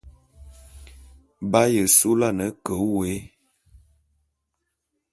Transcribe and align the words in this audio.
B'aye 1.51 1.83
su'ulane 1.95 2.47
ke 2.63 2.73
wôé. 2.87 3.15